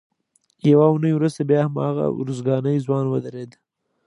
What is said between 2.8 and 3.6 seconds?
ځوان ودرېد.